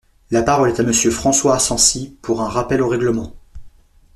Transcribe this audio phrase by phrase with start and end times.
[0.31, 3.35] La parole est à Monsieur François Asensi, pour un rappel au règlement.